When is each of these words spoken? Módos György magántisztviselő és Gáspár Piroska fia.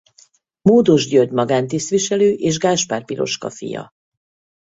Módos 0.61 1.07
György 1.07 1.31
magántisztviselő 1.31 2.31
és 2.33 2.57
Gáspár 2.57 3.05
Piroska 3.05 3.49
fia. 3.49 3.93